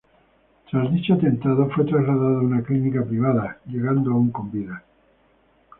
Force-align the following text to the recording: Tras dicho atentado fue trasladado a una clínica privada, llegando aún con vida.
Tras 0.67 0.91
dicho 0.91 1.13
atentado 1.13 1.69
fue 1.69 1.85
trasladado 1.85 2.39
a 2.39 2.41
una 2.41 2.63
clínica 2.63 3.03
privada, 3.05 3.59
llegando 3.67 4.09
aún 4.13 4.31
con 4.31 4.51
vida. 4.51 4.83